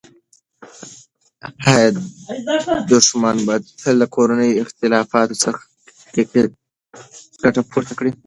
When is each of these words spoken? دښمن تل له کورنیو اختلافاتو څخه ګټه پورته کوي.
دښمن 2.91 3.35
تل 3.81 3.95
له 4.01 4.07
کورنیو 4.15 4.59
اختلافاتو 4.63 5.35
څخه 5.43 5.61
ګټه 7.43 7.61
پورته 7.69 7.93
کوي. 7.97 8.11